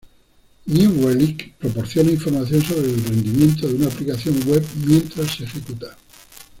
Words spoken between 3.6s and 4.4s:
de una aplicación